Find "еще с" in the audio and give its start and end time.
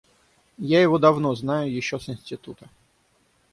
1.71-2.09